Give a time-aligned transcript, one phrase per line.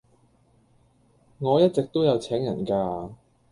[1.37, 3.11] 我一直都有請人架